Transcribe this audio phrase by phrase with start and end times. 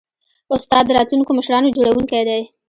[0.55, 2.41] استاد د راتلونکو مشرانو جوړوونکی دی.